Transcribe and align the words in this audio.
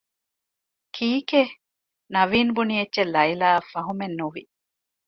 ކީކޭ؟ 0.95 1.41
ނަވީން 2.13 2.51
ބުނި 2.55 2.73
އެއްޗެއް 2.79 3.13
ލައިބާއަށް 3.15 3.69
ފަހުމެއް 3.71 4.17
ނުވި 4.19 4.43